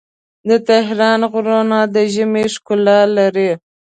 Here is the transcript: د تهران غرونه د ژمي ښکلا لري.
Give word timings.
د 0.49 0.51
تهران 0.69 1.21
غرونه 1.31 1.79
د 1.93 1.95
ژمي 2.13 2.45
ښکلا 2.53 2.99
لري. 3.17 3.51